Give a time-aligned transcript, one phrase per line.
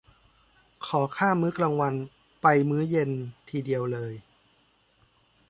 [0.85, 1.93] ขอข้ามมื้อกลางวัน
[2.41, 3.11] ไปกินมื้อเย็น
[3.49, 4.13] ทีเดียวเลย